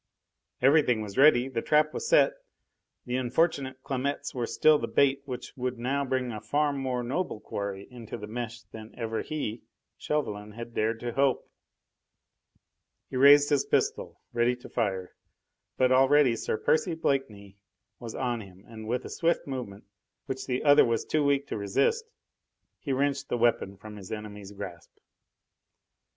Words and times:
Everything 0.63 1.01
was 1.01 1.15
ready; 1.15 1.47
the 1.47 1.61
trap 1.61 1.93
was 1.93 2.09
set! 2.09 2.33
The 3.05 3.17
unfortunate 3.17 3.83
Clamettes 3.83 4.33
were 4.33 4.47
still 4.47 4.79
the 4.79 4.87
bait 4.87 5.21
which 5.25 5.53
now 5.55 6.01
would 6.01 6.09
bring 6.09 6.31
a 6.31 6.41
far 6.41 6.73
more 6.73 7.03
noble 7.03 7.39
quarry 7.39 7.87
into 7.91 8.17
the 8.17 8.25
mesh 8.25 8.63
than 8.71 8.95
even 8.97 9.21
he 9.23 9.61
Chauvelin 9.99 10.53
had 10.53 10.73
dared 10.73 10.99
to 11.01 11.13
hope. 11.13 11.47
He 13.11 13.15
raised 13.15 13.51
his 13.51 13.63
pistol, 13.63 14.19
ready 14.33 14.55
to 14.55 14.69
fire. 14.69 15.13
But 15.77 15.91
already 15.91 16.35
Sir 16.35 16.57
Percy 16.57 16.95
Blakeney 16.95 17.57
was 17.99 18.15
on 18.15 18.41
him, 18.41 18.65
and 18.67 18.87
with 18.87 19.05
a 19.05 19.09
swift 19.11 19.45
movement, 19.45 19.83
which 20.25 20.47
the 20.47 20.63
other 20.63 20.83
was 20.83 21.05
too 21.05 21.23
weak 21.23 21.45
to 21.49 21.57
resist, 21.59 22.05
he 22.79 22.91
wrenched 22.91 23.29
the 23.29 23.37
weapon 23.37 23.77
from 23.77 23.97
his 23.97 24.11
enemy's 24.11 24.51
grasp. 24.51 24.97